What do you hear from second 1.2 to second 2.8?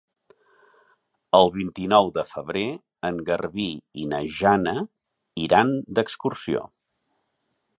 El vint-i-nou de febrer